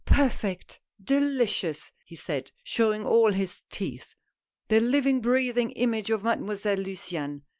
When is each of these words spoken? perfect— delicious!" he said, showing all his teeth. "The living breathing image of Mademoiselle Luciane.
perfect— 0.07 0.79
delicious!" 1.15 1.91
he 2.07 2.15
said, 2.15 2.51
showing 2.63 3.05
all 3.05 3.31
his 3.33 3.61
teeth. 3.69 4.15
"The 4.67 4.79
living 4.79 5.21
breathing 5.21 5.69
image 5.73 6.09
of 6.09 6.23
Mademoiselle 6.23 6.77
Luciane. 6.77 7.43